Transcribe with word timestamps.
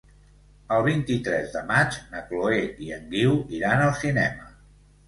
El 0.77 0.85
vint-i-tres 0.87 1.53
de 1.57 1.63
maig 1.73 1.99
na 2.15 2.25
Chloé 2.33 2.59
i 2.87 2.91
en 2.99 3.07
Guiu 3.13 3.39
iran 3.61 3.87
al 3.89 3.97
cinema. 4.07 4.53